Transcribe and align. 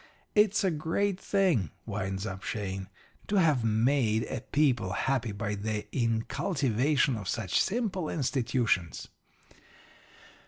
It's 0.33 0.63
a 0.63 0.71
great 0.71 1.19
thing,' 1.19 1.69
winds 1.85 2.25
up 2.25 2.41
Shane, 2.41 2.89
'to 3.27 3.35
have 3.35 3.63
made 3.63 4.23
a 4.23 4.41
people 4.41 4.93
happy 4.93 5.31
by 5.31 5.53
the 5.53 5.83
incultivation 5.91 7.15
of 7.17 7.29
such 7.29 7.59
simple 7.61 8.09
institutions.' 8.09 9.09